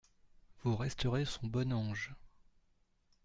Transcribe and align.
Vous 0.63 0.75
resterez 0.75 1.25
son 1.25 1.45
bon 1.45 1.71
ange. 1.71 2.15